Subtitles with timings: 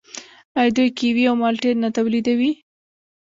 [0.57, 2.51] آیا دوی کیوي او مالټې نه تولیدوي؟